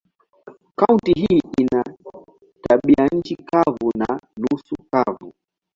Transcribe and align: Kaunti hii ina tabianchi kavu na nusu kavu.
Kaunti 0.75 1.13
hii 1.13 1.41
ina 1.57 1.83
tabianchi 2.61 3.35
kavu 3.35 3.91
na 3.95 4.19
nusu 4.37 4.75
kavu. 4.91 5.33